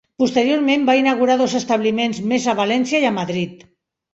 [0.21, 3.63] Posteriorment, va inaugurar dos establiments més a València i a Madrid.